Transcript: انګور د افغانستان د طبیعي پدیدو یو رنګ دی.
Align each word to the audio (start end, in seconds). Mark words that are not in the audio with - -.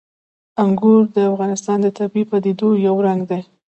انګور 0.63 1.01
د 1.15 1.17
افغانستان 1.31 1.77
د 1.81 1.87
طبیعي 1.97 2.25
پدیدو 2.31 2.67
یو 2.87 2.95
رنګ 3.07 3.21
دی. 3.29 3.41